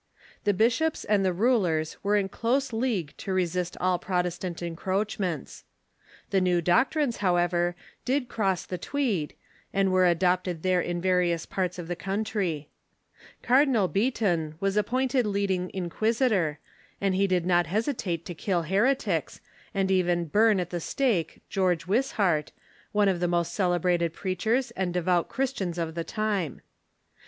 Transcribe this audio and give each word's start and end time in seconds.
The 0.45 0.53
bishops 0.55 1.05
and 1.05 1.23
the 1.23 1.31
rulers 1.31 1.95
were 2.01 2.15
in 2.15 2.27
close 2.27 2.73
league 2.73 3.13
to 3.17 3.31
resist 3.31 3.77
all 3.79 3.99
Protestant 3.99 4.63
en 4.63 4.75
croachments. 4.75 5.63
The 6.31 6.41
new 6.41 6.59
doctrines, 6.59 7.17
however, 7.17 7.75
did 8.03 8.27
cross 8.27 8.65
the 8.65 8.79
Tweed, 8.79 9.35
and 9.71 9.91
were 9.91 10.07
adopted 10.07 10.63
there 10.63 10.81
in 10.81 11.01
various 11.01 11.45
parts 11.45 11.77
of 11.77 11.87
the 11.87 11.95
coun 11.95 12.23
256 12.23 12.71
THE 12.73 13.43
REFORMATION 13.43 13.43
try. 13.43 13.47
Cardinal 13.47 13.87
Beatoun 13.87 14.55
was 14.59 14.75
appointed 14.75 15.27
leading 15.27 15.69
inquisitor, 15.71 16.57
and 16.99 17.13
he 17.13 17.27
did 17.27 17.45
not 17.45 17.67
hesitate 17.67 18.25
to 18.25 18.33
kill 18.33 18.63
heretics, 18.63 19.39
and 19.71 19.89
to 19.89 19.93
even 19.93 20.25
burn 20.25 20.59
at 20.59 20.71
tlie 20.71 20.81
stake 20.81 21.41
George 21.47 21.85
AVishart, 21.85 22.47
one 22.91 23.07
of 23.07 23.19
the 23.19 23.27
most 23.27 23.53
celebrated 23.53 24.13
preachers 24.13 24.71
and 24.71 24.95
devout 24.95 25.29
Christians 25.29 25.77
of 25.77 25.93
the 25.93 26.03
time. 26.03 26.61